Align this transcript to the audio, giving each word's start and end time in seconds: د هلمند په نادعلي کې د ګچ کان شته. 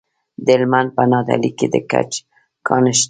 د 0.45 0.47
هلمند 0.57 0.89
په 0.97 1.03
نادعلي 1.11 1.51
کې 1.57 1.67
د 1.73 1.75
ګچ 1.91 2.11
کان 2.67 2.83
شته. 2.97 2.99